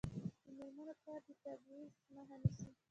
د 0.45 0.47
میرمنو 0.57 0.93
کار 1.05 1.19
د 1.27 1.29
تبعیض 1.43 1.93
مخه 2.15 2.35
نیسي. 2.41 2.69